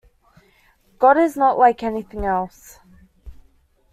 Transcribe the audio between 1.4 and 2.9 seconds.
like anything else.